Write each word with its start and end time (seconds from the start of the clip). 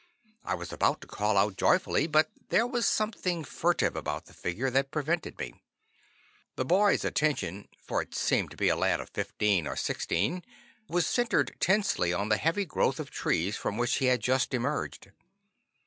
I 0.43 0.55
was 0.55 0.73
about 0.73 0.99
to 1.01 1.07
call 1.07 1.37
out 1.37 1.57
joyfully, 1.57 2.07
but 2.07 2.31
there 2.49 2.65
was 2.65 2.87
something 2.87 3.43
furtive 3.43 3.95
about 3.95 4.25
the 4.25 4.33
figure 4.33 4.71
that 4.71 4.89
prevented 4.89 5.37
me. 5.37 5.53
The 6.55 6.65
boy's 6.65 7.05
attention 7.05 7.67
(for 7.79 8.01
it 8.01 8.15
seemed 8.15 8.49
to 8.49 8.57
be 8.57 8.67
a 8.69 8.75
lad 8.75 8.99
of 8.99 9.09
fifteen 9.11 9.67
or 9.67 9.75
sixteen) 9.75 10.43
was 10.87 11.05
centered 11.05 11.55
tensely 11.59 12.13
on 12.13 12.29
the 12.29 12.37
heavy 12.37 12.65
growth 12.65 12.99
of 12.99 13.11
trees 13.11 13.55
from 13.55 13.77
which 13.77 13.97
he 13.97 14.05
had 14.07 14.21
just 14.21 14.55
emerged. 14.55 15.11